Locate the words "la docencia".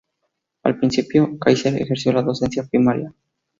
2.11-2.63